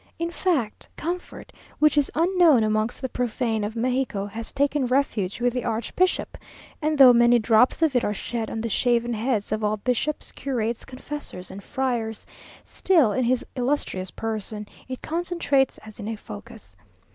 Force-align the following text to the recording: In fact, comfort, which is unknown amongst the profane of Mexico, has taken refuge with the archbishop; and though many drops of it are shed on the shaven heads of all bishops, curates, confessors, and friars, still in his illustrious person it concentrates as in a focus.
In 0.17 0.31
fact, 0.31 0.89
comfort, 0.97 1.53
which 1.77 1.95
is 1.95 2.09
unknown 2.15 2.63
amongst 2.63 3.03
the 3.03 3.07
profane 3.07 3.63
of 3.63 3.75
Mexico, 3.75 4.25
has 4.25 4.51
taken 4.51 4.87
refuge 4.87 5.39
with 5.39 5.53
the 5.53 5.63
archbishop; 5.63 6.39
and 6.81 6.97
though 6.97 7.13
many 7.13 7.37
drops 7.37 7.83
of 7.83 7.95
it 7.95 8.03
are 8.03 8.11
shed 8.11 8.49
on 8.49 8.61
the 8.61 8.67
shaven 8.67 9.13
heads 9.13 9.51
of 9.51 9.63
all 9.63 9.77
bishops, 9.77 10.31
curates, 10.31 10.85
confessors, 10.85 11.51
and 11.51 11.63
friars, 11.63 12.25
still 12.63 13.11
in 13.11 13.25
his 13.25 13.45
illustrious 13.55 14.09
person 14.09 14.65
it 14.87 15.03
concentrates 15.03 15.77
as 15.85 15.99
in 15.99 16.07
a 16.07 16.15
focus. 16.15 16.75